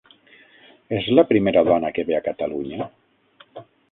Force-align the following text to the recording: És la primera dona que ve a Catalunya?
És 0.99 1.09
la 1.19 1.25
primera 1.33 1.63
dona 1.69 1.93
que 1.97 2.07
ve 2.09 2.17
a 2.19 2.23
Catalunya? 2.31 2.89